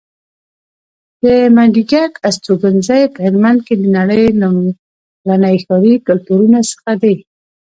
د 1.23 1.25
منډیګک 1.55 2.13
استوګنځی 2.27 3.03
په 3.13 3.19
هلمند 3.25 3.59
کې 3.67 3.75
د 3.77 3.83
نړۍ 3.97 4.23
لومړني 4.41 5.55
ښاري 5.65 5.95
کلتورونو 6.07 6.59
څخه 6.71 6.91
دی 7.01 7.15